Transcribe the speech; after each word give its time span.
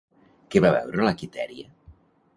Què 0.55 0.63
va 0.65 0.71
veure 0.77 1.05
la 1.09 1.13
Quitèria? 1.21 1.71